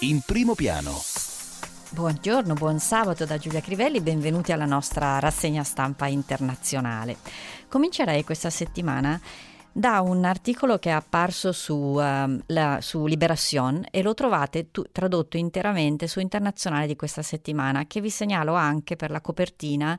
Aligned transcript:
In 0.00 0.20
primo 0.20 0.54
piano. 0.54 0.90
Buongiorno, 1.88 2.52
buon 2.52 2.78
sabato 2.78 3.24
da 3.24 3.38
Giulia 3.38 3.62
Crivelli, 3.62 4.02
benvenuti 4.02 4.52
alla 4.52 4.66
nostra 4.66 5.18
rassegna 5.18 5.64
stampa 5.64 6.06
internazionale. 6.06 7.16
Comincerei 7.66 8.22
questa 8.22 8.50
settimana 8.50 9.18
da 9.72 10.02
un 10.02 10.24
articolo 10.24 10.78
che 10.78 10.90
è 10.90 10.92
apparso 10.92 11.50
su, 11.52 11.74
uh, 11.74 12.38
la, 12.48 12.78
su 12.82 13.06
Liberation 13.06 13.86
e 13.90 14.02
lo 14.02 14.12
trovate 14.12 14.70
tu, 14.70 14.84
tradotto 14.92 15.38
interamente 15.38 16.08
su 16.08 16.20
Internazionale 16.20 16.86
di 16.86 16.96
questa 16.96 17.22
settimana, 17.22 17.86
che 17.86 18.02
vi 18.02 18.10
segnalo 18.10 18.52
anche 18.52 18.96
per 18.96 19.10
la 19.10 19.22
copertina 19.22 19.98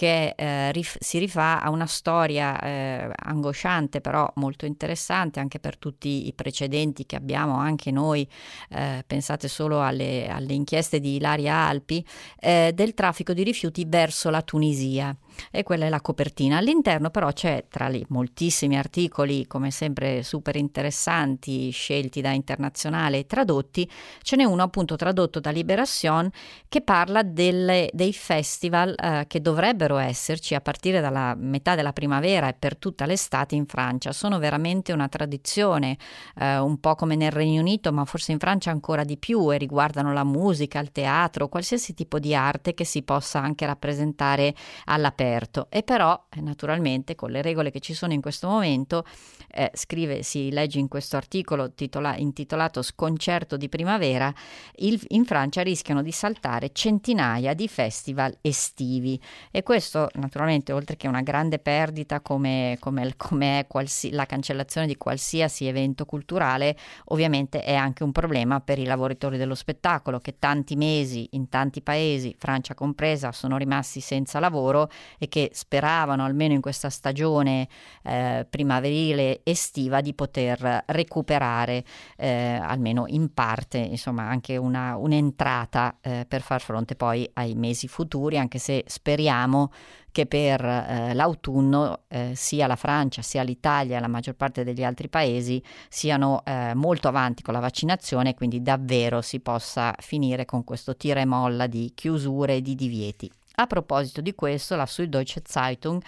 che 0.00 0.32
eh, 0.34 0.72
rif- 0.72 0.96
si 0.98 1.18
rifà 1.18 1.60
a 1.60 1.68
una 1.68 1.84
storia 1.84 2.58
eh, 2.58 3.10
angosciante 3.14 4.00
però 4.00 4.32
molto 4.36 4.64
interessante 4.64 5.40
anche 5.40 5.58
per 5.58 5.76
tutti 5.76 6.26
i 6.26 6.32
precedenti 6.32 7.04
che 7.04 7.16
abbiamo 7.16 7.56
anche 7.56 7.90
noi, 7.90 8.26
eh, 8.70 9.04
pensate 9.06 9.46
solo 9.46 9.82
alle, 9.82 10.26
alle, 10.28 10.54
inchieste 10.54 11.00
di 11.00 11.16
Ilaria 11.16 11.54
Alpi, 11.54 12.02
eh, 12.38 12.72
del 12.74 12.94
traffico 12.94 13.34
di 13.34 13.42
rifiuti 13.42 13.84
verso 13.86 14.30
la 14.30 14.40
Tunisia 14.40 15.14
e 15.50 15.62
quella 15.62 15.86
è 15.86 15.88
la 15.88 16.00
copertina. 16.00 16.58
All'interno 16.58 17.10
però 17.10 17.32
c'è 17.32 17.64
tra 17.68 17.88
i 17.88 18.04
moltissimi 18.08 18.76
articoli, 18.76 19.46
come 19.46 19.70
sempre 19.70 20.22
super 20.22 20.56
interessanti, 20.56 21.70
scelti 21.70 22.20
da 22.20 22.30
internazionale 22.30 23.18
e 23.18 23.26
tradotti, 23.26 23.88
ce 24.22 24.36
n'è 24.36 24.44
uno 24.44 24.62
appunto 24.62 24.96
tradotto 24.96 25.40
da 25.40 25.50
Liberation 25.50 26.28
che 26.68 26.80
parla 26.82 27.22
delle, 27.22 27.88
dei 27.92 28.12
festival 28.12 28.94
eh, 28.96 29.24
che 29.26 29.40
dovrebbero 29.40 29.96
esserci 29.96 30.54
a 30.54 30.60
partire 30.60 31.00
dalla 31.00 31.34
metà 31.36 31.74
della 31.74 31.92
primavera 31.92 32.48
e 32.48 32.54
per 32.54 32.76
tutta 32.76 33.06
l'estate 33.06 33.54
in 33.54 33.66
Francia. 33.66 34.12
Sono 34.12 34.38
veramente 34.38 34.92
una 34.92 35.08
tradizione, 35.08 35.96
eh, 36.36 36.58
un 36.58 36.78
po' 36.78 36.94
come 36.94 37.16
nel 37.16 37.32
Regno 37.32 37.60
Unito, 37.60 37.92
ma 37.92 38.04
forse 38.04 38.32
in 38.32 38.38
Francia 38.38 38.70
ancora 38.70 39.04
di 39.04 39.16
più 39.16 39.52
e 39.52 39.58
riguardano 39.58 40.12
la 40.12 40.24
musica, 40.24 40.80
il 40.80 40.92
teatro, 40.92 41.48
qualsiasi 41.48 41.94
tipo 41.94 42.18
di 42.18 42.34
arte 42.34 42.74
che 42.74 42.84
si 42.84 43.02
possa 43.02 43.40
anche 43.40 43.66
rappresentare 43.66 44.54
all'aperto 44.86 45.28
aperto. 45.30 45.66
E 45.70 45.82
però 45.82 46.26
eh, 46.28 46.40
naturalmente 46.40 47.14
con 47.14 47.30
le 47.30 47.42
regole 47.42 47.70
che 47.70 47.80
ci 47.80 47.94
sono 47.94 48.12
in 48.12 48.20
questo 48.20 48.48
momento, 48.48 49.04
eh, 49.52 49.70
scrive, 49.74 50.22
si 50.22 50.50
legge 50.50 50.78
in 50.78 50.88
questo 50.88 51.16
articolo 51.16 51.72
titola, 51.72 52.16
intitolato 52.16 52.82
Sconcerto 52.82 53.56
di 53.56 53.68
primavera, 53.68 54.32
il, 54.76 55.00
in 55.08 55.24
Francia 55.24 55.62
rischiano 55.62 56.02
di 56.02 56.12
saltare 56.12 56.70
centinaia 56.72 57.54
di 57.54 57.68
festival 57.68 58.36
estivi. 58.40 59.20
E 59.50 59.62
questo 59.62 60.08
naturalmente 60.14 60.72
oltre 60.72 60.96
che 60.96 61.08
una 61.08 61.22
grande 61.22 61.58
perdita 61.58 62.20
come, 62.20 62.76
come, 62.80 63.14
come 63.16 63.60
è 63.60 63.66
qualsi, 63.66 64.10
la 64.10 64.26
cancellazione 64.26 64.86
di 64.86 64.96
qualsiasi 64.96 65.66
evento 65.66 66.04
culturale, 66.04 66.76
ovviamente 67.06 67.62
è 67.62 67.74
anche 67.74 68.02
un 68.02 68.12
problema 68.12 68.60
per 68.60 68.78
i 68.78 68.84
lavoratori 68.84 69.36
dello 69.36 69.54
spettacolo 69.54 70.20
che 70.20 70.36
tanti 70.38 70.76
mesi 70.76 71.28
in 71.32 71.48
tanti 71.48 71.80
paesi, 71.82 72.34
Francia 72.38 72.74
compresa, 72.74 73.32
sono 73.32 73.56
rimasti 73.56 74.00
senza 74.00 74.38
lavoro 74.40 74.88
e 75.18 75.28
che 75.28 75.50
speravano 75.52 76.24
almeno 76.24 76.54
in 76.54 76.60
questa 76.60 76.90
stagione 76.90 77.68
eh, 78.02 78.46
primaverile 78.48 79.40
estiva 79.44 80.00
di 80.00 80.14
poter 80.14 80.84
recuperare 80.86 81.84
eh, 82.16 82.58
almeno 82.60 83.04
in 83.06 83.32
parte 83.32 83.78
insomma 83.78 84.24
anche 84.24 84.56
una, 84.56 84.96
un'entrata 84.96 85.98
eh, 86.00 86.24
per 86.28 86.42
far 86.42 86.60
fronte 86.60 86.94
poi 86.94 87.28
ai 87.34 87.54
mesi 87.54 87.88
futuri 87.88 88.38
anche 88.38 88.58
se 88.58 88.84
speriamo 88.86 89.70
che 90.12 90.26
per 90.26 90.64
eh, 90.64 91.14
l'autunno 91.14 92.00
eh, 92.08 92.32
sia 92.34 92.66
la 92.66 92.76
Francia 92.76 93.22
sia 93.22 93.42
l'Italia 93.42 93.96
e 93.96 94.00
la 94.00 94.08
maggior 94.08 94.34
parte 94.34 94.64
degli 94.64 94.82
altri 94.82 95.08
paesi 95.08 95.62
siano 95.88 96.42
eh, 96.44 96.74
molto 96.74 97.08
avanti 97.08 97.42
con 97.42 97.54
la 97.54 97.60
vaccinazione 97.60 98.34
quindi 98.34 98.62
davvero 98.62 99.20
si 99.22 99.40
possa 99.40 99.94
finire 99.98 100.44
con 100.44 100.64
questo 100.64 100.96
tira 100.96 101.20
e 101.20 101.24
molla 101.24 101.66
di 101.66 101.92
chiusure 101.94 102.56
e 102.56 102.62
di 102.62 102.74
divieti. 102.74 103.30
A 103.60 103.66
proposito 103.66 104.22
di 104.22 104.34
questo, 104.34 104.74
la 104.74 104.86
Süddeutsche 104.86 105.42
Zeitung 105.44 106.02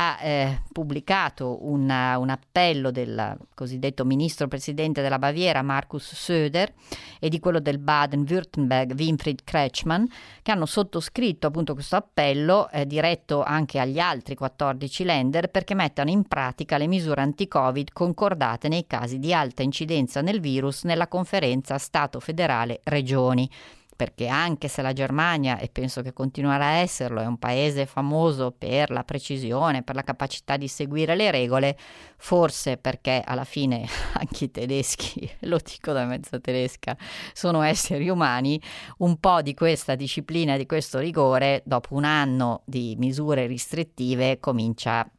ha 0.00 0.18
eh, 0.20 0.62
pubblicato 0.72 1.64
una, 1.64 2.18
un 2.18 2.28
appello 2.28 2.90
del 2.90 3.36
cosiddetto 3.54 4.04
ministro 4.04 4.48
presidente 4.48 5.00
della 5.00 5.20
Baviera 5.20 5.62
Markus 5.62 6.12
Söder 6.12 6.72
e 7.20 7.28
di 7.28 7.38
quello 7.38 7.60
del 7.60 7.78
Baden-Württemberg 7.78 8.94
Winfried 8.98 9.44
Kretschmann 9.44 10.06
che 10.42 10.50
hanno 10.50 10.66
sottoscritto 10.66 11.46
appunto 11.46 11.74
questo 11.74 11.94
appello 11.94 12.68
eh, 12.70 12.84
diretto 12.84 13.44
anche 13.44 13.78
agli 13.78 14.00
altri 14.00 14.34
14 14.34 15.04
lender 15.04 15.50
perché 15.50 15.74
mettano 15.74 16.10
in 16.10 16.24
pratica 16.24 16.78
le 16.78 16.88
misure 16.88 17.20
anti-Covid 17.20 17.92
concordate 17.92 18.66
nei 18.66 18.88
casi 18.88 19.20
di 19.20 19.32
alta 19.32 19.62
incidenza 19.62 20.20
nel 20.20 20.40
virus 20.40 20.82
nella 20.82 21.06
conferenza 21.06 21.78
Stato 21.78 22.18
federale 22.18 22.80
regioni 22.84 23.48
perché 23.98 24.28
anche 24.28 24.68
se 24.68 24.80
la 24.80 24.92
Germania, 24.92 25.58
e 25.58 25.68
penso 25.70 26.02
che 26.02 26.12
continuerà 26.12 26.66
a 26.66 26.74
esserlo, 26.74 27.20
è 27.20 27.26
un 27.26 27.36
paese 27.36 27.84
famoso 27.84 28.54
per 28.56 28.90
la 28.90 29.02
precisione, 29.02 29.82
per 29.82 29.96
la 29.96 30.04
capacità 30.04 30.56
di 30.56 30.68
seguire 30.68 31.16
le 31.16 31.32
regole, 31.32 31.76
forse 32.16 32.76
perché 32.76 33.20
alla 33.26 33.42
fine 33.42 33.88
anche 34.14 34.44
i 34.44 34.50
tedeschi, 34.52 35.28
lo 35.40 35.58
dico 35.58 35.90
da 35.90 36.04
mezza 36.04 36.38
tedesca, 36.38 36.96
sono 37.32 37.62
esseri 37.62 38.08
umani, 38.08 38.62
un 38.98 39.18
po' 39.18 39.42
di 39.42 39.52
questa 39.52 39.96
disciplina, 39.96 40.56
di 40.56 40.66
questo 40.66 41.00
rigore, 41.00 41.62
dopo 41.66 41.94
un 41.96 42.04
anno 42.04 42.62
di 42.66 42.94
misure 43.00 43.48
restrittive, 43.48 44.38
comincia 44.38 45.10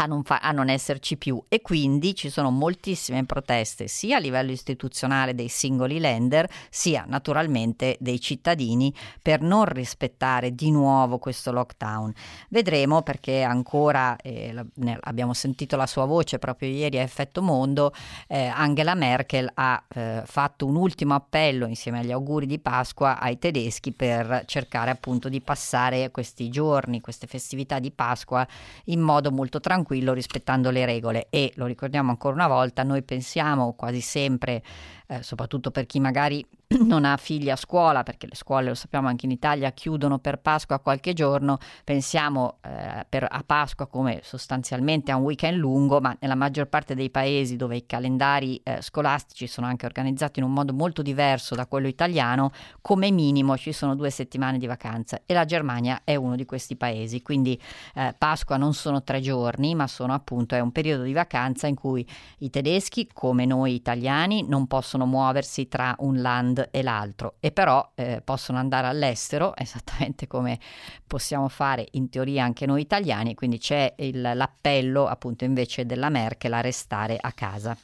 a 0.00 0.06
non, 0.06 0.22
fa- 0.22 0.40
a 0.40 0.50
non, 0.52 0.68
esserci 0.68 1.16
più 1.16 1.42
e 1.48 1.60
quindi 1.60 2.14
ci 2.14 2.30
sono 2.30 2.50
moltissime 2.50 3.24
proteste 3.24 3.86
sia 3.86 4.16
a 4.16 4.20
livello 4.20 4.50
istituzionale 4.50 5.34
dei 5.34 5.48
singoli 5.48 5.98
lender 5.98 6.48
sia 6.70 7.04
naturalmente 7.06 7.96
dei 8.00 8.18
cittadini 8.18 8.94
per 9.20 9.42
non 9.42 9.66
rispettare 9.66 10.54
di 10.54 10.70
nuovo 10.70 11.18
questo 11.18 11.52
lockdown. 11.52 12.12
Vedremo 12.48 13.02
perché 13.02 13.42
ancora 13.42 14.16
eh, 14.16 14.54
abbiamo 15.00 15.34
sentito 15.34 15.76
la 15.76 15.86
sua 15.86 16.06
voce 16.06 16.38
proprio 16.38 16.70
ieri 16.70 16.98
a 16.98 17.02
Effetto 17.02 17.42
Mondo, 17.42 17.92
eh, 18.26 18.46
Angela 18.46 18.94
Merkel 18.94 19.50
ha 19.52 19.84
eh, 19.88 20.22
fatto 20.24 20.66
un 20.66 20.76
ultimo 20.76 21.14
appello 21.14 21.66
insieme 21.66 22.00
agli 22.00 22.12
auguri 22.12 22.46
di 22.46 22.58
Pasqua 22.58 23.18
ai 23.18 23.38
tedeschi 23.38 23.92
per 23.92 24.44
cercare 24.46 24.90
appunto 24.90 25.28
di 25.28 25.40
passare 25.42 26.10
questi 26.10 26.48
giorni, 26.48 27.02
queste 27.02 27.26
festività 27.26 27.78
di 27.78 27.90
Pasqua 27.90 28.46
in 28.84 29.00
modo 29.00 29.30
molto 29.30 29.60
tranquillo 29.60 29.69
tranquillo 29.70 30.12
rispettando 30.12 30.70
le 30.70 30.84
regole. 30.84 31.28
E 31.30 31.52
lo 31.54 31.66
ricordiamo 31.66 32.10
ancora 32.10 32.34
una 32.34 32.48
volta, 32.48 32.82
noi 32.82 33.02
pensiamo 33.02 33.74
quasi 33.74 34.00
sempre, 34.00 34.64
eh, 35.06 35.22
soprattutto 35.22 35.70
per 35.70 35.86
chi 35.86 36.00
magari 36.00 36.44
non 36.86 37.04
ha 37.04 37.16
figli 37.16 37.50
a 37.50 37.56
scuola, 37.56 38.04
perché 38.04 38.28
le 38.28 38.36
scuole, 38.36 38.68
lo 38.68 38.74
sappiamo 38.74 39.08
anche 39.08 39.26
in 39.26 39.32
Italia, 39.32 39.72
chiudono 39.72 40.18
per 40.18 40.38
Pasqua 40.38 40.78
qualche 40.78 41.12
giorno, 41.12 41.58
pensiamo 41.82 42.58
eh, 42.62 43.04
per, 43.08 43.26
a 43.28 43.42
Pasqua 43.44 43.88
come 43.88 44.20
sostanzialmente 44.22 45.10
a 45.10 45.16
un 45.16 45.22
weekend 45.22 45.58
lungo, 45.58 46.00
ma 46.00 46.16
nella 46.20 46.36
maggior 46.36 46.66
parte 46.66 46.94
dei 46.94 47.10
paesi 47.10 47.56
dove 47.56 47.76
i 47.76 47.86
calendari 47.86 48.60
eh, 48.62 48.82
scolastici 48.82 49.48
sono 49.48 49.66
anche 49.66 49.86
organizzati 49.86 50.38
in 50.38 50.44
un 50.44 50.52
modo 50.52 50.72
molto 50.72 51.02
diverso 51.02 51.56
da 51.56 51.66
quello 51.66 51.88
italiano, 51.88 52.52
come 52.80 53.10
minimo 53.10 53.56
ci 53.56 53.72
sono 53.72 53.96
due 53.96 54.10
settimane 54.10 54.58
di 54.58 54.66
vacanza 54.66 55.22
e 55.26 55.34
la 55.34 55.44
Germania 55.44 56.02
è 56.04 56.14
uno 56.14 56.36
di 56.36 56.44
questi 56.44 56.76
paesi, 56.76 57.20
quindi 57.22 57.60
eh, 57.94 58.14
Pasqua 58.16 58.56
non 58.56 58.74
sono 58.74 59.02
tre 59.02 59.20
giorni, 59.20 59.59
ma 59.74 59.86
sono 59.86 60.12
appunto 60.14 60.54
è 60.54 60.60
un 60.60 60.72
periodo 60.72 61.02
di 61.02 61.12
vacanza 61.12 61.66
in 61.66 61.74
cui 61.74 62.06
i 62.38 62.50
tedeschi, 62.50 63.08
come 63.12 63.44
noi 63.44 63.74
italiani, 63.74 64.46
non 64.48 64.66
possono 64.66 65.06
muoversi 65.06 65.68
tra 65.68 65.94
un 65.98 66.20
land 66.20 66.68
e 66.70 66.82
l'altro 66.82 67.34
e 67.40 67.52
però 67.52 67.92
eh, 67.94 68.20
possono 68.24 68.58
andare 68.58 68.86
all'estero 68.86 69.54
esattamente 69.58 70.26
come 70.26 70.58
possiamo 71.06 71.48
fare 71.48 71.86
in 71.92 72.08
teoria 72.08 72.44
anche 72.44 72.66
noi 72.66 72.80
italiani, 72.80 73.34
quindi 73.34 73.58
c'è 73.58 73.94
il, 73.98 74.20
l'appello 74.20 75.06
appunto 75.06 75.44
invece 75.44 75.86
della 75.86 76.08
Merkel 76.08 76.52
a 76.52 76.60
restare 76.60 77.16
a 77.20 77.32
casa. 77.32 77.76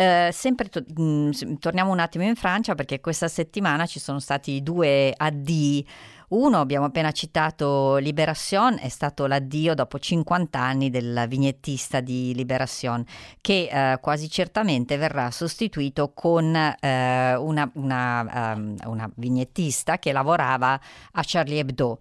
Uh, 0.00 0.30
sempre 0.30 0.68
to- 0.68 0.84
mh, 0.94 1.02
mm, 1.02 1.54
torniamo 1.58 1.90
un 1.90 1.98
attimo 1.98 2.22
in 2.22 2.36
Francia 2.36 2.76
perché 2.76 3.00
questa 3.00 3.26
settimana 3.26 3.84
ci 3.84 3.98
sono 3.98 4.20
stati 4.20 4.62
due 4.62 5.12
addii 5.16 5.84
uno, 6.28 6.60
abbiamo 6.60 6.86
appena 6.86 7.10
citato 7.10 7.96
Liberation, 7.96 8.78
è 8.78 8.88
stato 8.88 9.26
l'addio 9.26 9.74
dopo 9.74 9.98
50 9.98 10.58
anni 10.58 10.90
del 10.90 11.24
vignettista 11.26 12.00
di 12.00 12.34
Liberation, 12.34 13.02
che 13.40 13.68
eh, 13.70 13.98
quasi 14.00 14.28
certamente 14.28 14.98
verrà 14.98 15.30
sostituito 15.30 16.12
con 16.12 16.54
eh, 16.54 17.34
una, 17.34 17.70
una, 17.74 18.54
um, 18.54 18.76
una 18.84 19.10
vignettista 19.14 19.98
che 19.98 20.12
lavorava 20.12 20.78
a 21.12 21.22
Charlie 21.24 21.60
Hebdo. 21.60 21.98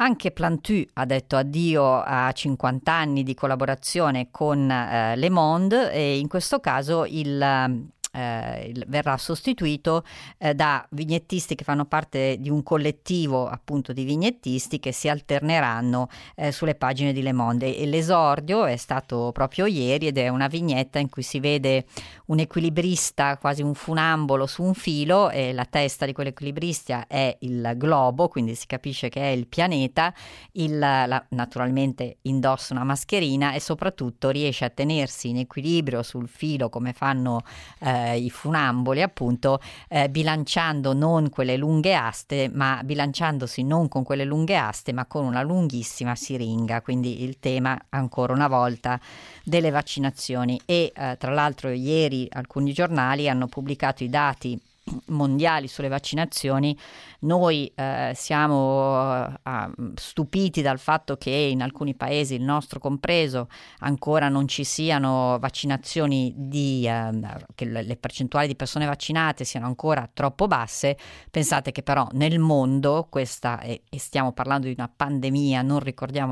Anche 0.00 0.30
Plantu 0.30 0.84
ha 0.94 1.04
detto 1.04 1.36
addio 1.36 2.00
a 2.00 2.30
50 2.30 2.92
anni 2.92 3.22
di 3.22 3.34
collaborazione 3.34 4.28
con 4.30 4.70
eh, 4.70 5.16
Le 5.16 5.30
Monde 5.30 5.92
e 5.92 6.18
in 6.18 6.28
questo 6.28 6.60
caso 6.60 7.04
il 7.04 7.88
eh, 8.18 8.72
verrà 8.88 9.16
sostituito 9.16 10.04
eh, 10.38 10.54
da 10.54 10.84
vignettisti 10.90 11.54
che 11.54 11.64
fanno 11.64 11.84
parte 11.84 12.36
di 12.38 12.50
un 12.50 12.62
collettivo 12.62 13.46
appunto 13.46 13.92
di 13.92 14.04
vignettisti 14.04 14.80
che 14.80 14.92
si 14.92 15.08
alterneranno 15.08 16.08
eh, 16.34 16.50
sulle 16.50 16.74
pagine 16.74 17.12
di 17.12 17.22
Le 17.22 17.32
Monde. 17.32 17.76
E 17.76 17.86
l'esordio 17.86 18.64
è 18.64 18.76
stato 18.76 19.30
proprio 19.32 19.66
ieri 19.66 20.08
ed 20.08 20.18
è 20.18 20.28
una 20.28 20.48
vignetta 20.48 20.98
in 20.98 21.08
cui 21.08 21.22
si 21.22 21.38
vede 21.38 21.86
un 22.26 22.40
equilibrista, 22.40 23.38
quasi 23.38 23.62
un 23.62 23.74
funambolo 23.74 24.46
su 24.46 24.62
un 24.62 24.74
filo 24.74 25.30
e 25.30 25.52
la 25.52 25.64
testa 25.64 26.04
di 26.04 26.12
quell'equilibrista 26.12 27.06
è 27.06 27.36
il 27.40 27.72
globo, 27.76 28.28
quindi 28.28 28.54
si 28.54 28.66
capisce 28.66 29.08
che 29.08 29.20
è 29.20 29.28
il 29.28 29.46
pianeta, 29.46 30.12
il, 30.52 30.78
la, 30.78 31.24
naturalmente 31.30 32.18
indossa 32.22 32.74
una 32.74 32.84
mascherina 32.84 33.52
e 33.52 33.60
soprattutto 33.60 34.30
riesce 34.30 34.64
a 34.64 34.70
tenersi 34.70 35.28
in 35.28 35.38
equilibrio 35.38 36.02
sul 36.02 36.28
filo 36.28 36.68
come 36.68 36.92
fanno 36.92 37.42
eh, 37.80 38.07
i 38.12 38.30
funamboli 38.30 39.02
appunto, 39.02 39.60
eh, 39.88 40.08
bilanciando 40.08 40.92
non 40.92 41.30
quelle 41.30 41.56
lunghe 41.56 41.94
aste, 41.94 42.50
ma 42.52 42.80
bilanciandosi 42.84 43.62
non 43.62 43.88
con 43.88 44.02
quelle 44.02 44.24
lunghe 44.24 44.56
aste, 44.56 44.92
ma 44.92 45.06
con 45.06 45.24
una 45.24 45.42
lunghissima 45.42 46.14
siringa, 46.14 46.82
quindi 46.82 47.22
il 47.22 47.38
tema 47.38 47.78
ancora 47.90 48.32
una 48.32 48.48
volta 48.48 49.00
delle 49.44 49.70
vaccinazioni. 49.70 50.60
E 50.64 50.92
eh, 50.94 51.16
tra 51.18 51.32
l'altro 51.32 51.70
ieri 51.70 52.26
alcuni 52.30 52.72
giornali 52.72 53.28
hanno 53.28 53.46
pubblicato 53.46 54.04
i 54.04 54.08
dati 54.08 54.60
mondiali 55.06 55.68
sulle 55.68 55.88
vaccinazioni, 55.88 56.76
noi 57.20 57.70
eh, 57.74 58.12
siamo 58.14 59.26
eh, 59.26 59.70
stupiti 59.94 60.62
dal 60.62 60.78
fatto 60.78 61.16
che 61.16 61.30
in 61.30 61.62
alcuni 61.62 61.94
paesi, 61.94 62.34
il 62.34 62.42
nostro 62.42 62.78
compreso, 62.78 63.48
ancora 63.80 64.28
non 64.28 64.46
ci 64.46 64.64
siano 64.64 65.38
vaccinazioni 65.40 66.32
di, 66.36 66.86
eh, 66.86 67.10
che 67.54 67.64
le 67.64 67.96
percentuali 67.96 68.46
di 68.46 68.56
persone 68.56 68.86
vaccinate 68.86 69.44
siano 69.44 69.66
ancora 69.66 70.08
troppo 70.12 70.46
basse. 70.46 70.96
Pensate 71.30 71.72
che 71.72 71.82
però 71.82 72.06
nel 72.12 72.38
mondo, 72.38 73.06
questa, 73.10 73.60
e, 73.60 73.82
e 73.88 73.98
stiamo 73.98 74.32
parlando 74.32 74.66
di 74.66 74.74
una 74.76 74.90
pandemia, 74.94 75.62
non, 75.62 75.82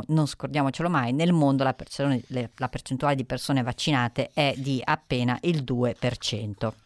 non 0.07 0.27
scordiamocelo 0.27 0.89
mai, 0.89 1.13
nel 1.13 1.33
mondo 1.33 1.65
la, 1.65 1.75
persone, 1.75 2.23
le, 2.29 2.51
la 2.57 2.69
percentuale 2.69 3.15
di 3.17 3.25
persone 3.25 3.63
vaccinate 3.63 4.31
è 4.33 4.55
di 4.57 4.81
appena 4.85 5.39
il 5.43 5.65
2%. 5.65 6.86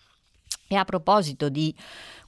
E 0.72 0.76
a 0.76 0.84
proposito 0.84 1.48
di 1.48 1.74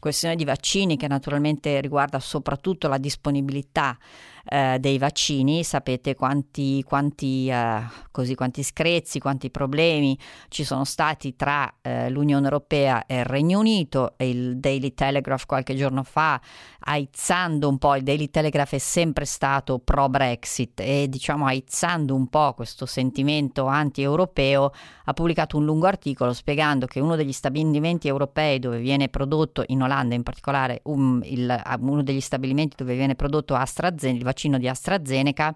questione 0.00 0.34
di 0.34 0.44
vaccini, 0.44 0.96
che 0.96 1.06
naturalmente 1.06 1.80
riguarda 1.80 2.18
soprattutto 2.18 2.88
la 2.88 2.98
disponibilità 2.98 3.96
eh, 4.44 4.78
dei 4.80 4.98
vaccini, 4.98 5.64
sapete 5.64 6.14
quanti, 6.14 6.82
quanti, 6.82 7.48
eh, 7.48 7.82
così, 8.10 8.34
quanti 8.34 8.62
screzi, 8.62 9.18
quanti 9.18 9.50
problemi 9.50 10.18
ci 10.48 10.64
sono 10.64 10.84
stati 10.84 11.36
tra 11.36 11.72
eh, 11.82 12.10
l'Unione 12.10 12.44
Europea 12.44 13.06
e 13.06 13.18
il 13.20 13.24
Regno 13.24 13.58
Unito 13.58 14.14
il 14.32 14.58
Daily 14.58 14.94
Telegraph 14.94 15.46
qualche 15.46 15.74
giorno 15.74 16.02
fa, 16.02 16.40
aizzando 16.80 17.68
un 17.68 17.78
po', 17.78 17.94
il 17.96 18.02
Daily 18.02 18.30
Telegraph 18.30 18.74
è 18.74 18.78
sempre 18.78 19.24
stato 19.24 19.78
pro 19.78 20.08
Brexit 20.08 20.80
e 20.80 21.08
diciamo 21.08 21.46
aizzando 21.46 22.14
un 22.14 22.28
po' 22.28 22.54
questo 22.54 22.86
sentimento 22.86 23.66
anti-europeo, 23.66 24.72
ha 25.04 25.12
pubblicato 25.12 25.56
un 25.56 25.64
lungo 25.64 25.86
articolo 25.86 26.32
spiegando 26.32 26.86
che 26.86 27.00
uno 27.00 27.16
degli 27.16 27.32
stabilimenti 27.32 28.08
europei 28.08 28.58
dove 28.58 28.78
viene 28.78 29.08
prodotto, 29.08 29.64
in 29.66 29.82
Olanda 29.82 30.14
in 30.14 30.22
particolare, 30.22 30.80
um, 30.84 31.20
il, 31.24 31.62
uno 31.80 32.02
degli 32.02 32.20
stabilimenti 32.20 32.76
dove 32.76 32.94
viene 32.94 33.14
prodotto 33.14 33.54
AstraZeneca, 33.54 34.31
vaccino 34.32 34.58
di 34.58 34.66
AstraZeneca 34.68 35.54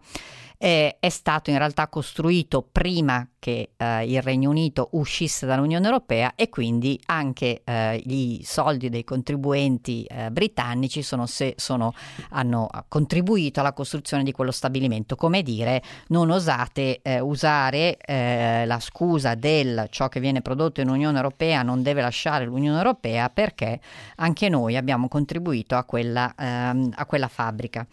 è 0.59 0.97
stato 1.11 1.51
in 1.51 1.59
realtà 1.59 1.87
costruito 1.89 2.63
prima 2.63 3.29
che 3.39 3.73
eh, 3.77 4.07
il 4.11 4.23
Regno 4.23 4.49
Unito 4.49 4.89
uscisse 4.93 5.45
dall'Unione 5.45 5.85
Europea 5.85 6.33
e 6.35 6.49
quindi 6.49 6.99
anche 7.07 7.61
eh, 7.63 8.03
i 8.07 8.41
soldi 8.43 8.89
dei 8.89 9.05
contribuenti 9.05 10.05
eh, 10.05 10.31
britannici 10.31 11.03
sono 11.03 11.27
sono, 11.27 11.93
hanno 12.31 12.69
contribuito 12.89 13.61
alla 13.61 13.75
costruzione 13.75 14.23
di 14.23 14.33
quello 14.33 14.51
stabilimento. 14.51 15.15
Come 15.15 15.43
dire, 15.43 15.83
non 16.09 16.31
osate 16.31 17.01
eh, 17.03 17.21
usare 17.21 17.99
eh, 17.99 18.65
la 18.65 18.81
scusa 18.81 19.35
del 19.35 19.89
ciò 19.91 20.09
che 20.09 20.21
viene 20.21 20.41
prodotto 20.41 20.81
in 20.81 20.89
Unione 20.89 21.17
Europea 21.19 21.63
non 21.63 21.83
deve 21.83 22.01
lasciare 22.01 22.47
l'Unione 22.47 22.79
Europea 22.79 23.29
perché 23.29 23.79
anche 24.17 24.49
noi 24.49 24.77
abbiamo 24.77 25.07
contribuito 25.07 25.77
a 25.77 25.85
quella, 25.85 26.35
ehm, 26.35 26.93
a 26.95 27.05
quella 27.05 27.29
fabbrica. 27.29 27.87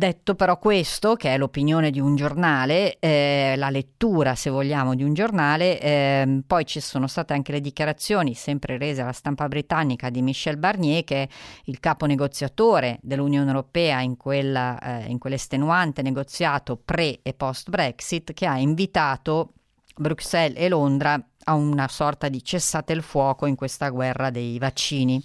Detto 0.00 0.34
però 0.34 0.58
questo, 0.58 1.14
che 1.14 1.34
è 1.34 1.36
l'opinione 1.36 1.90
di 1.90 2.00
un 2.00 2.16
giornale, 2.16 2.98
eh, 3.00 3.52
la 3.58 3.68
lettura, 3.68 4.34
se 4.34 4.48
vogliamo, 4.48 4.94
di 4.94 5.02
un 5.02 5.12
giornale, 5.12 5.78
eh, 5.78 6.40
poi 6.46 6.64
ci 6.64 6.80
sono 6.80 7.06
state 7.06 7.34
anche 7.34 7.52
le 7.52 7.60
dichiarazioni, 7.60 8.32
sempre 8.32 8.78
rese 8.78 9.02
alla 9.02 9.12
stampa 9.12 9.46
britannica, 9.46 10.08
di 10.08 10.22
Michel 10.22 10.56
Barnier, 10.56 11.04
che 11.04 11.24
è 11.24 11.28
il 11.64 11.80
capo 11.80 12.06
negoziatore 12.06 12.98
dell'Unione 13.02 13.48
Europea 13.48 14.00
in, 14.00 14.16
quella, 14.16 14.78
eh, 14.78 15.10
in 15.10 15.18
quell'estenuante 15.18 16.00
negoziato 16.00 16.80
pre 16.82 17.18
e 17.22 17.34
post 17.34 17.68
Brexit, 17.68 18.32
che 18.32 18.46
ha 18.46 18.56
invitato 18.56 19.52
Bruxelles 19.96 20.58
e 20.58 20.70
Londra 20.70 21.22
a 21.44 21.52
una 21.52 21.88
sorta 21.88 22.30
di 22.30 22.42
cessate 22.42 22.94
il 22.94 23.02
fuoco 23.02 23.44
in 23.44 23.54
questa 23.54 23.90
guerra 23.90 24.30
dei 24.30 24.58
vaccini. 24.58 25.22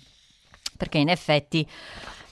Perché 0.76 0.98
in 0.98 1.08
effetti 1.08 1.66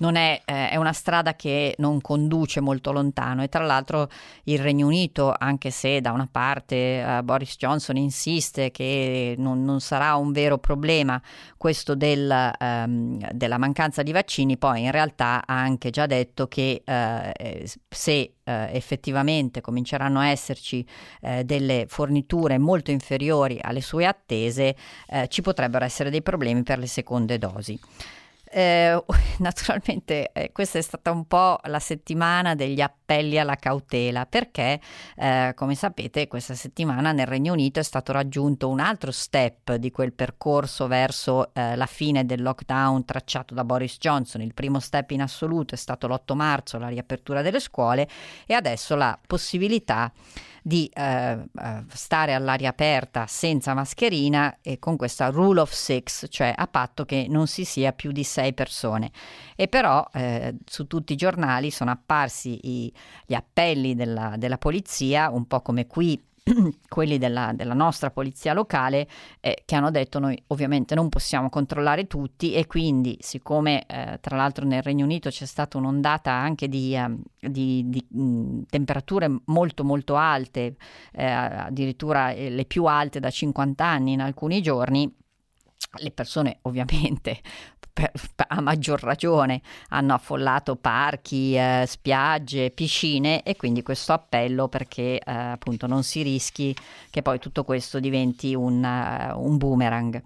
non 0.03 0.17
è, 0.17 0.41
eh, 0.43 0.71
è, 0.71 0.75
una 0.75 0.91
strada 0.91 1.33
che 1.33 1.75
non 1.77 2.01
conduce 2.01 2.59
molto 2.59 2.91
lontano 2.91 3.41
e 3.41 3.47
tra 3.47 3.63
l'altro 3.63 4.09
il 4.43 4.59
Regno 4.59 4.87
Unito, 4.87 5.33
anche 5.37 5.71
se 5.71 6.01
da 6.01 6.11
una 6.11 6.27
parte 6.29 6.75
eh, 7.01 7.23
Boris 7.23 7.55
Johnson 7.55 7.95
insiste 7.95 8.69
che 8.71 9.35
non, 9.37 9.63
non, 9.63 9.79
sarà 9.79 10.15
un 10.15 10.33
vero 10.33 10.57
problema 10.57 11.21
questo 11.55 11.95
del, 11.95 12.29
ehm, 12.29 13.31
della 13.31 13.57
mancanza 13.57 14.03
di 14.03 14.11
vaccini, 14.11 14.57
poi 14.57 14.83
in 14.83 14.91
realtà 14.91 15.43
ha 15.45 15.57
anche 15.57 15.89
già 15.89 16.05
detto 16.05 16.49
che 16.49 16.81
eh, 16.83 17.71
se 17.87 18.33
eh, 18.43 18.69
effettivamente 18.73 19.61
cominceranno 19.61 20.19
a 20.19 20.27
esserci 20.27 20.85
eh, 21.21 21.45
delle 21.45 21.85
forniture 21.87 22.57
molto 22.57 22.91
inferiori 22.91 23.57
alle 23.61 23.81
sue 23.81 24.05
attese, 24.05 24.75
eh, 25.07 25.29
ci 25.29 25.41
potrebbero 25.41 25.85
essere 25.85 26.09
dei 26.09 26.21
problemi 26.21 26.63
per 26.63 26.77
le 26.77 26.87
seconde 26.87 27.37
dosi. 27.37 27.79
Eh, 28.55 29.03
naturalmente 29.39 30.31
eh, 30.31 30.51
questa 30.51 30.77
è 30.77 30.81
stata 30.81 31.09
un 31.09 31.25
po' 31.25 31.59
la 31.63 31.79
settimana 31.79 32.53
degli 32.53 32.81
appelli 32.81 33.02
alla 33.13 33.55
cautela 33.55 34.25
perché, 34.25 34.79
eh, 35.15 35.53
come 35.55 35.75
sapete, 35.75 36.27
questa 36.27 36.55
settimana 36.55 37.11
nel 37.11 37.27
Regno 37.27 37.53
Unito 37.53 37.79
è 37.79 37.83
stato 37.83 38.11
raggiunto 38.11 38.69
un 38.69 38.79
altro 38.79 39.11
step 39.11 39.75
di 39.75 39.91
quel 39.91 40.13
percorso 40.13 40.87
verso 40.87 41.53
eh, 41.53 41.75
la 41.75 41.85
fine 41.85 42.25
del 42.25 42.41
lockdown 42.41 43.05
tracciato 43.05 43.53
da 43.53 43.63
Boris 43.63 43.97
Johnson. 43.97 44.41
Il 44.41 44.53
primo 44.53 44.79
step 44.79 45.11
in 45.11 45.21
assoluto 45.21 45.75
è 45.75 45.77
stato 45.77 46.07
l'8 46.07 46.35
marzo, 46.35 46.77
la 46.77 46.87
riapertura 46.87 47.41
delle 47.41 47.59
scuole 47.59 48.07
e 48.45 48.53
adesso 48.53 48.95
la 48.95 49.17
possibilità 49.25 50.11
di 50.65 50.89
eh, 50.93 51.03
eh, 51.33 51.83
stare 51.89 52.33
all'aria 52.33 52.69
aperta 52.69 53.27
senza 53.27 53.73
mascherina 53.73 54.59
e 54.61 54.79
con 54.79 54.95
questa 54.95 55.27
rule 55.27 55.59
of 55.59 55.71
six, 55.71 56.27
cioè 56.29 56.53
a 56.55 56.67
patto 56.67 57.03
che 57.03 57.25
non 57.29 57.47
si 57.47 57.65
sia 57.65 57.91
più 57.91 58.13
di 58.13 58.23
sei 58.23 58.53
persone. 58.53 59.11
E 59.57 59.67
però 59.67 60.07
eh, 60.13 60.55
su 60.65 60.87
tutti 60.87 61.13
i 61.13 61.17
giornali 61.17 61.69
sono 61.69 61.91
apparsi 61.91 62.59
i, 62.63 62.93
gli 63.25 63.33
appelli 63.33 63.95
della, 63.95 64.35
della 64.37 64.57
polizia, 64.57 65.29
un 65.29 65.45
po' 65.45 65.61
come 65.61 65.87
qui 65.87 66.21
quelli 66.89 67.17
della, 67.17 67.51
della, 67.55 67.73
nostra 67.73 68.11
polizia 68.11 68.53
locale 68.53 69.07
eh, 69.39 69.63
che 69.65 69.75
hanno 69.75 69.91
detto 69.91 70.19
noi 70.19 70.41
ovviamente 70.47 70.93
non 70.93 71.07
possiamo 71.07 71.49
controllare 71.49 72.05
tutti 72.05 72.53
e 72.53 72.67
quindi 72.67 73.17
siccome 73.21 73.85
eh, 73.85 74.17
tra 74.19 74.35
l'altro 74.35 74.65
nel 74.65 74.81
Regno 74.81 75.05
Unito 75.05 75.29
c'è 75.29 75.45
stata 75.45 75.77
un'ondata 75.77 76.31
anche 76.31 76.67
di, 76.67 76.95
um, 76.97 77.21
di, 77.39 77.83
di 77.87 78.05
mh, 78.09 78.63
temperature 78.69 79.29
molto 79.45 79.85
molto 79.85 80.15
alte, 80.15 80.75
eh, 81.13 81.25
addirittura 81.25 82.31
eh, 82.31 82.49
le 82.49 82.65
più 82.65 82.85
alte 82.85 83.21
da 83.21 83.29
50 83.29 83.85
anni 83.85 84.11
in 84.11 84.21
alcuni 84.21 84.61
giorni, 84.61 85.11
le 85.95 86.11
persone 86.11 86.59
ovviamente 86.63 87.39
per, 87.93 88.11
a 88.47 88.59
maggior 88.59 89.01
ragione 89.01 89.61
hanno 89.89 90.15
affollato 90.15 90.75
parchi, 90.75 91.55
eh, 91.55 91.85
spiagge, 91.87 92.71
piscine 92.71 93.43
e 93.43 93.55
quindi 93.55 93.83
questo 93.83 94.13
appello 94.13 94.67
perché 94.67 95.19
eh, 95.19 95.31
appunto 95.31 95.85
non 95.85 96.03
si 96.03 96.23
rischi 96.23 96.75
che 97.09 97.21
poi 97.21 97.39
tutto 97.39 97.63
questo 97.63 97.99
diventi 97.99 98.55
un, 98.55 98.83
uh, 98.83 99.39
un 99.39 99.57
boomerang. 99.57 100.21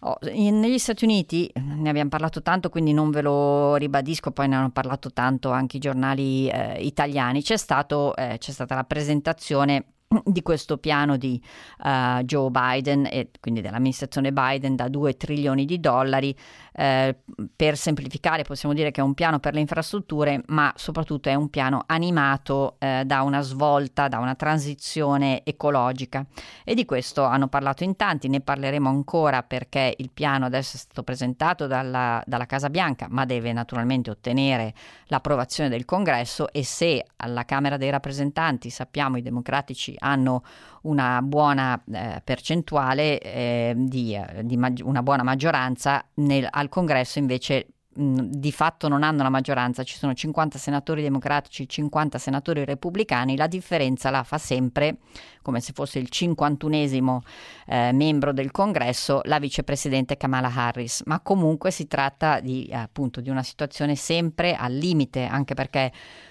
Oh, 0.00 0.16
negli 0.22 0.78
Stati 0.78 1.02
Uniti 1.04 1.50
ne 1.54 1.88
abbiamo 1.88 2.08
parlato 2.08 2.40
tanto, 2.40 2.68
quindi 2.68 2.92
non 2.92 3.10
ve 3.10 3.20
lo 3.20 3.74
ribadisco, 3.74 4.30
poi 4.30 4.46
ne 4.46 4.54
hanno 4.54 4.70
parlato 4.70 5.12
tanto 5.12 5.50
anche 5.50 5.78
i 5.78 5.80
giornali 5.80 6.48
eh, 6.48 6.80
italiani. 6.84 7.42
C'è, 7.42 7.56
stato, 7.56 8.14
eh, 8.14 8.36
c'è 8.38 8.52
stata 8.52 8.76
la 8.76 8.84
presentazione 8.84 9.84
di 10.24 10.42
questo 10.42 10.78
piano 10.78 11.16
di 11.16 11.40
uh, 11.84 12.22
Joe 12.22 12.50
Biden 12.50 13.06
e 13.10 13.30
quindi 13.40 13.60
dell'amministrazione 13.60 14.32
Biden 14.32 14.74
da 14.74 14.88
2 14.88 15.16
trilioni 15.16 15.64
di 15.64 15.80
dollari. 15.80 16.34
Eh, 16.72 17.16
per 17.56 17.76
semplificare 17.76 18.44
possiamo 18.44 18.72
dire 18.72 18.92
che 18.92 19.00
è 19.00 19.04
un 19.04 19.14
piano 19.14 19.40
per 19.40 19.52
le 19.52 19.60
infrastrutture, 19.60 20.42
ma 20.46 20.72
soprattutto 20.76 21.28
è 21.28 21.34
un 21.34 21.50
piano 21.50 21.82
animato 21.86 22.76
eh, 22.78 23.02
da 23.04 23.22
una 23.22 23.40
svolta, 23.40 24.06
da 24.06 24.18
una 24.18 24.34
transizione 24.34 25.42
ecologica. 25.44 26.24
E 26.64 26.74
di 26.74 26.84
questo 26.84 27.24
hanno 27.24 27.48
parlato 27.48 27.84
in 27.84 27.96
tanti, 27.96 28.28
ne 28.28 28.40
parleremo 28.40 28.88
ancora 28.88 29.42
perché 29.42 29.94
il 29.98 30.10
piano 30.10 30.46
adesso 30.46 30.76
è 30.76 30.78
stato 30.78 31.02
presentato 31.02 31.66
dalla, 31.66 32.22
dalla 32.24 32.46
Casa 32.46 32.70
Bianca, 32.70 33.08
ma 33.10 33.24
deve 33.24 33.52
naturalmente 33.52 34.10
ottenere 34.10 34.72
l'approvazione 35.06 35.68
del 35.68 35.84
Congresso 35.84 36.50
e 36.52 36.64
se 36.64 37.04
alla 37.16 37.44
Camera 37.44 37.76
dei 37.76 37.90
rappresentanti 37.90 38.70
sappiamo 38.70 39.16
i 39.16 39.22
democratici 39.22 39.96
hanno 39.98 40.42
una 40.82 41.20
buona 41.22 41.82
eh, 41.92 42.20
percentuale 42.22 43.20
eh, 43.20 43.74
di, 43.76 44.14
eh, 44.14 44.44
di 44.44 44.56
mag- 44.56 44.82
una 44.84 45.02
buona 45.02 45.22
maggioranza, 45.22 46.04
nel, 46.14 46.46
al 46.48 46.68
Congresso 46.68 47.18
invece 47.18 47.66
di 48.00 48.52
fatto 48.52 48.86
non 48.86 49.02
hanno 49.02 49.24
la 49.24 49.28
maggioranza, 49.28 49.82
ci 49.82 49.96
sono 49.96 50.14
50 50.14 50.56
senatori 50.56 51.02
democratici, 51.02 51.68
50 51.68 52.16
senatori 52.18 52.64
repubblicani, 52.64 53.36
la 53.36 53.48
differenza 53.48 54.10
la 54.10 54.22
fa 54.22 54.38
sempre, 54.38 54.98
come 55.42 55.58
se 55.60 55.72
fosse 55.72 55.98
il 55.98 56.08
51esimo 56.08 57.18
eh, 57.66 57.90
membro 57.92 58.32
del 58.32 58.52
congresso, 58.52 59.20
la 59.24 59.40
vicepresidente 59.40 60.16
Kamala 60.16 60.52
Harris, 60.54 61.02
ma 61.06 61.18
comunque 61.18 61.72
si 61.72 61.88
tratta 61.88 62.38
di, 62.38 62.70
appunto, 62.72 63.20
di 63.20 63.30
una 63.30 63.42
situazione 63.42 63.96
sempre 63.96 64.54
al 64.54 64.74
limite, 64.74 65.24
anche 65.24 65.54
perché 65.54 65.90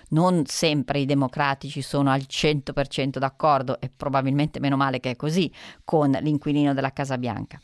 non 0.10 0.46
sempre 0.46 1.00
i 1.00 1.06
democratici 1.06 1.82
sono 1.82 2.12
al 2.12 2.24
100% 2.30 3.18
d'accordo 3.18 3.82
e 3.82 3.92
probabilmente 3.94 4.62
meno 4.62 4.78
male 4.78 5.02
che 5.02 5.12
è 5.12 5.16
così 5.18 5.52
con 5.84 6.12
l'inquilino 6.12 6.74
della 6.74 6.94
Casa 6.94 7.18
Bianca. 7.18 7.60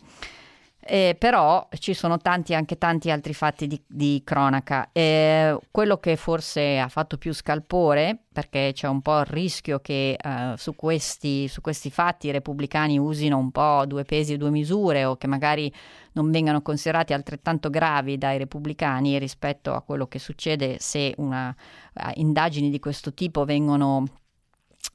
Eh, 0.85 1.15
però 1.17 1.67
ci 1.79 1.93
sono 1.93 2.17
tanti, 2.17 2.53
anche 2.53 2.77
tanti 2.77 3.09
altri 3.09 3.33
fatti 3.33 3.67
di, 3.67 3.81
di 3.87 4.21
cronaca. 4.25 4.89
Eh, 4.91 5.57
quello 5.71 5.97
che 5.97 6.17
forse 6.17 6.77
ha 6.77 6.89
fatto 6.89 7.17
più 7.17 7.33
scalpore, 7.33 8.23
perché 8.33 8.71
c'è 8.73 8.87
un 8.87 9.01
po' 9.01 9.19
il 9.19 9.25
rischio 9.25 9.79
che 9.79 10.17
eh, 10.21 10.53
su, 10.57 10.75
questi, 10.75 11.47
su, 11.47 11.61
questi, 11.61 11.89
fatti 11.89 12.27
i 12.27 12.31
repubblicani 12.31 12.99
usino 12.99 13.37
un 13.37 13.51
po' 13.51 13.85
due 13.87 14.03
pesi 14.03 14.33
e 14.33 14.37
due 14.37 14.49
misure 14.49 15.05
o 15.05 15.15
che 15.15 15.27
magari 15.27 15.71
non 16.13 16.29
vengano 16.31 16.61
considerati 16.61 17.13
altrettanto 17.13 17.69
gravi 17.69 18.17
dai 18.17 18.37
repubblicani 18.37 19.17
rispetto 19.19 19.73
a 19.73 19.81
quello 19.81 20.07
che 20.07 20.19
succede 20.19 20.77
se 20.79 21.13
una, 21.17 21.55
uh, 21.93 22.09
indagini 22.15 22.69
di 22.69 22.79
questo 22.79 23.13
tipo 23.13 23.45
vengono 23.45 24.03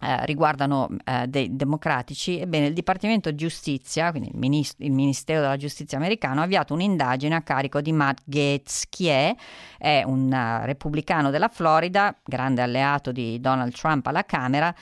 eh, 0.01 0.27
riguardano 0.27 0.89
eh, 1.05 1.27
dei 1.27 1.57
democratici, 1.57 2.39
ebbene 2.39 2.67
il 2.67 2.73
Dipartimento 2.73 3.35
Giustizia, 3.35 4.11
quindi 4.11 4.29
il, 4.29 4.37
minist- 4.37 4.81
il, 4.81 4.93
Ministero 4.93 5.41
della 5.41 5.57
Giustizia 5.57 5.99
americano, 5.99 6.41
ha 6.41 6.45
avviato 6.45 6.73
un'indagine 6.75 7.35
a 7.35 7.43
carico 7.43 7.81
di 7.81 7.91
Matt 7.91 8.21
Gates, 8.25 8.87
chi 8.89 9.09
è? 9.09 9.35
È 9.77 10.03
un 10.05 10.31
uh, 10.31 10.65
repubblicano 10.65 11.31
della 11.31 11.49
Florida, 11.49 12.15
grande 12.25 12.63
alleato 12.63 13.11
di 13.11 13.41
Donald 13.41 13.73
Trump 13.73 14.07
alla 14.07 14.25
Camera, 14.25 14.73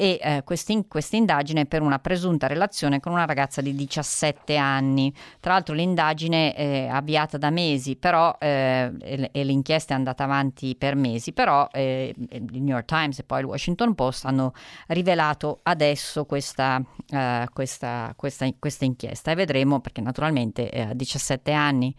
e 0.00 0.18
eh, 0.18 0.42
questa 0.44 1.16
indagine 1.16 1.66
per 1.66 1.82
una 1.82 1.98
presunta 1.98 2.46
relazione 2.46 3.00
con 3.00 3.12
una 3.12 3.26
ragazza 3.26 3.60
di 3.60 3.74
17 3.74 4.56
anni. 4.56 5.12
Tra 5.40 5.52
l'altro 5.52 5.74
l'indagine 5.74 6.54
è 6.54 6.88
avviata 6.90 7.36
da 7.36 7.50
mesi, 7.50 7.96
però 7.96 8.34
eh, 8.40 8.90
e, 9.30 9.44
l'inchiesta 9.44 9.92
è 9.92 9.98
andata 9.98 10.24
avanti 10.24 10.74
per 10.74 10.94
mesi, 10.94 11.34
però 11.34 11.68
eh, 11.70 12.14
il 12.30 12.62
New 12.62 12.74
York 12.74 12.86
Times 12.86 13.18
e 13.18 13.24
poi 13.24 13.40
il 13.40 13.44
Washington 13.44 13.94
Post 13.94 14.24
hanno 14.24 14.54
rivelato 14.86 15.60
adesso 15.64 16.24
questa, 16.24 16.82
uh, 16.82 17.44
questa, 17.52 18.14
questa, 18.16 18.48
questa 18.58 18.86
inchiesta 18.86 19.32
e 19.32 19.34
vedremo 19.34 19.80
perché 19.80 20.00
naturalmente 20.00 20.70
eh, 20.70 20.80
a 20.80 20.94
17 20.94 21.52
anni 21.52 21.94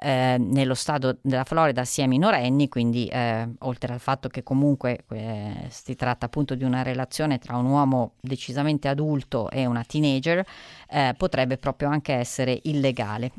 eh, 0.00 0.36
nello 0.38 0.74
stato 0.74 1.18
della 1.20 1.44
Florida 1.44 1.84
si 1.84 2.00
è 2.00 2.06
minorenni, 2.06 2.68
quindi 2.68 3.06
eh, 3.06 3.46
oltre 3.60 3.92
al 3.92 4.00
fatto 4.00 4.28
che 4.28 4.42
comunque 4.42 5.04
eh, 5.10 5.66
si 5.68 5.94
tratta 5.94 6.26
appunto 6.26 6.54
di 6.54 6.64
una 6.64 6.82
relazione 6.82 7.38
tra 7.38 7.56
un 7.56 7.66
uomo 7.66 8.14
decisamente 8.20 8.88
adulto 8.88 9.50
e 9.50 9.66
una 9.66 9.84
teenager, 9.84 10.44
eh, 10.88 11.14
potrebbe 11.16 11.58
proprio 11.58 11.90
anche 11.90 12.14
essere 12.14 12.58
illegale. 12.62 13.32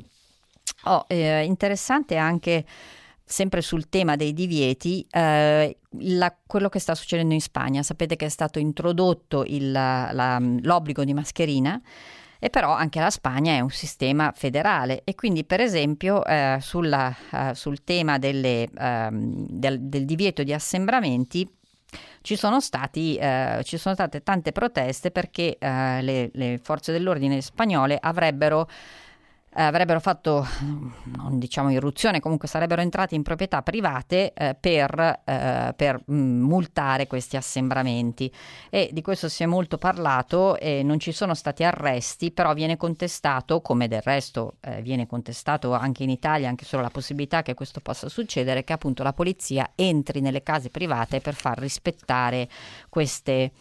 Oh, 0.84 1.06
eh, 1.08 1.44
interessante 1.44 2.18
anche 2.18 2.66
sempre 3.24 3.62
sul 3.62 3.88
tema 3.90 4.16
dei 4.16 4.34
divieti, 4.34 5.06
eh, 5.10 5.78
la, 6.00 6.38
quello 6.46 6.70
che 6.70 6.80
sta 6.80 6.94
succedendo 6.94 7.34
in 7.34 7.42
Spagna. 7.42 7.82
Sapete 7.82 8.16
che 8.16 8.26
è 8.26 8.30
stato 8.30 8.60
introdotto 8.60 9.44
il, 9.48 9.72
la, 9.72 10.38
l'obbligo 10.40 11.04
di 11.04 11.14
mascherina 11.14 11.82
e 12.44 12.50
però 12.50 12.74
anche 12.74 13.00
la 13.00 13.12
Spagna 13.12 13.54
è 13.54 13.60
un 13.60 13.70
sistema 13.70 14.34
federale 14.36 15.04
e 15.04 15.14
quindi 15.14 15.44
per 15.44 15.62
esempio 15.62 16.26
eh, 16.26 16.58
sulla, 16.60 17.16
uh, 17.32 17.54
sul 17.54 17.84
tema 17.84 18.18
delle, 18.18 18.68
um, 18.76 19.46
del, 19.48 19.80
del, 19.80 20.06
divieto 20.06 20.42
di 20.42 20.52
assembramenti 20.52 21.48
ci 22.22 22.36
sono, 22.36 22.60
stati, 22.60 23.16
eh, 23.16 23.62
ci 23.64 23.78
sono 23.78 23.94
state 23.94 24.24
tante 24.24 24.52
proteste 24.52 25.12
perché 25.12 25.58
eh, 25.60 26.02
le, 26.02 26.32
le 26.34 26.60
forze 26.60 26.92
dell'ordine 26.92 27.42
spagnole 27.42 27.96
avrebbero 28.02 28.68
eh, 29.54 29.64
avrebbero 29.64 30.00
fatto, 30.00 30.48
non 31.04 31.38
diciamo 31.38 31.72
irruzione, 31.72 32.22
comunque 32.22 32.48
sarebbero 32.48 32.82
entrati 32.82 33.16
in 33.16 33.24
proprietà 33.24 33.62
private 33.62 34.32
eh, 34.34 34.56
per, 34.58 35.22
eh, 35.26 35.74
per 35.76 36.02
mm, 36.10 36.42
multare 36.42 37.08
questi 37.08 37.36
assembramenti. 37.36 38.32
E 38.70 38.90
di 38.94 39.02
questo 39.02 39.28
si 39.28 39.44
è 39.44 39.46
molto 39.46 39.78
parlato 39.78 40.58
e 40.58 40.84
non 40.84 41.00
ci 41.00 41.12
sono 41.12 41.34
stati 41.34 41.66
arresti, 41.66 42.32
però 42.32 42.54
viene 42.54 42.78
contestato, 42.78 43.60
come 43.62 43.90
del 43.90 44.02
resto 44.02 44.56
eh, 44.62 44.82
viene 44.82 45.06
contestato 45.06 45.74
anche 45.74 46.04
in 46.04 46.10
Italia, 46.10 46.48
anche 46.48 46.64
solo 46.64 46.82
la 46.82 46.90
possibilità 46.90 47.42
che 47.42 47.54
questo 47.54 47.82
possa 47.82 48.08
succedere, 48.08 48.64
che 48.64 48.72
appunto 48.72 49.04
la 49.04 49.14
polizia 49.14 49.72
entri 49.76 50.22
nelle 50.22 50.44
case 50.44 50.70
private 50.70 51.20
per 51.20 51.34
far 51.34 51.58
rispettare 51.58 52.48
queste 52.88 53.52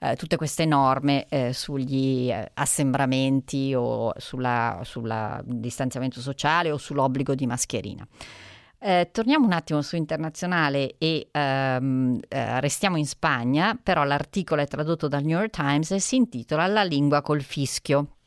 eh, 0.00 0.16
tutte 0.16 0.36
queste 0.36 0.64
norme 0.64 1.26
eh, 1.28 1.52
sugli 1.52 2.30
eh, 2.30 2.50
assembramenti 2.54 3.74
o 3.74 4.12
sul 4.16 5.42
distanziamento 5.44 6.20
sociale 6.20 6.70
o 6.70 6.76
sull'obbligo 6.76 7.34
di 7.34 7.46
mascherina. 7.46 8.06
Eh, 8.80 9.08
torniamo 9.12 9.44
un 9.44 9.52
attimo 9.52 9.82
su 9.82 9.96
internazionale 9.96 10.94
e 10.98 11.28
ehm, 11.32 12.20
eh, 12.28 12.60
restiamo 12.60 12.96
in 12.96 13.06
Spagna, 13.06 13.76
però 13.80 14.04
l'articolo 14.04 14.62
è 14.62 14.68
tradotto 14.68 15.08
dal 15.08 15.24
New 15.24 15.36
York 15.36 15.50
Times 15.50 15.90
e 15.90 15.98
si 15.98 16.14
intitola 16.14 16.66
La 16.68 16.84
lingua 16.84 17.20
col 17.20 17.42
fischio 17.42 18.17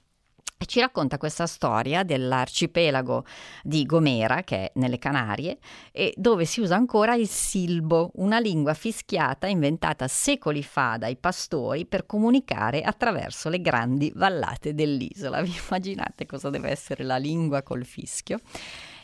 ci 0.66 0.80
racconta 0.80 1.18
questa 1.18 1.48
storia 1.48 2.04
dell'arcipelago 2.04 3.26
di 3.64 3.86
Gomera, 3.86 4.44
che 4.44 4.58
è 4.58 4.72
nelle 4.76 5.00
Canarie, 5.00 5.58
e 5.92 6.14
dove 6.16 6.46
si 6.46 6.62
usa 6.62 6.76
ancora 6.76 7.16
il 7.16 7.28
silbo, 7.28 8.12
una 8.16 8.40
lingua 8.40 8.74
fischiata 8.74 9.48
inventata 9.48 10.08
secoli 10.08 10.64
fa 10.64 10.98
dai 10.98 11.18
pastori 11.18 11.86
per 11.86 12.06
comunicare 12.06 12.82
attraverso 12.82 13.50
le 13.50 13.62
grandi 13.62 14.12
vallate 14.16 14.74
dell'isola. 14.74 15.42
Vi 15.44 15.54
immaginate 15.68 16.26
cosa 16.26 16.50
deve 16.50 16.70
essere 16.70 17.04
la 17.04 17.18
lingua 17.18 17.62
col 17.64 17.86
fischio? 17.86 18.40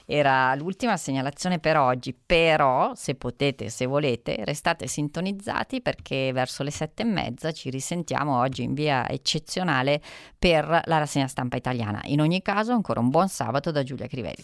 Era 0.10 0.56
l'ultima 0.56 0.96
segnalazione 0.96 1.60
per 1.60 1.76
oggi, 1.76 2.16
però 2.16 2.94
se 2.96 3.16
potete, 3.16 3.68
se 3.68 3.86
volete, 3.86 4.42
restate 4.46 4.88
sintonizzati 4.88 5.82
perché 5.82 6.32
verso 6.32 6.64
le 6.64 6.72
sette 6.72 7.02
e 7.02 7.06
mezza 7.06 7.52
ci 7.52 7.70
risentiamo 7.70 8.40
oggi 8.40 8.64
in 8.64 8.74
via 8.74 9.08
eccezionale 9.10 10.02
per 10.40 10.66
la 10.66 10.98
rassegna 10.98 11.28
stampa 11.28 11.58
italiana. 11.58 12.00
In 12.06 12.22
ogni 12.22 12.42
caso 12.42 12.72
ancora 12.72 13.02
un 13.02 13.10
buon 13.10 13.28
sabato 13.28 13.70
da 13.72 13.84
Giulia 13.84 14.08
Crivelli. 14.08 14.44